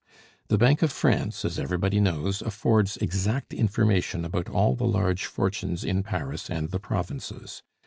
The 0.47 0.57
Bank 0.57 0.81
of 0.81 0.91
France, 0.91 1.45
as 1.45 1.59
everybody 1.59 1.99
knows, 1.99 2.41
affords 2.41 2.97
exact 2.97 3.53
information 3.53 4.25
about 4.25 4.49
all 4.49 4.73
the 4.75 4.87
large 4.87 5.25
fortunes 5.25 5.83
in 5.83 6.01
Paris 6.01 6.49
and 6.49 6.71
the 6.71 6.79
provinces. 6.79 7.61